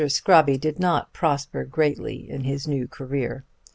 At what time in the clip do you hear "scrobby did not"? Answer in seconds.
0.09-1.13